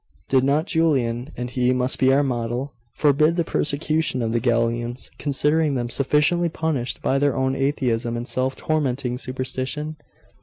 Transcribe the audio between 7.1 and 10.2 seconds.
their own atheism and self tormenting superstition?